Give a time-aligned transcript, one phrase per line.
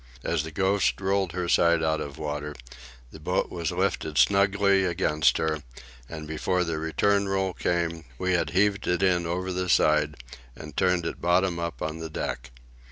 [0.23, 2.55] As the Ghost rolled her side out of water,
[3.11, 5.61] the boat was lifted snugly against her,
[6.09, 10.15] and before the return roll came, we had heaved it in over the side
[10.55, 12.49] and turned it bottom up on the deck.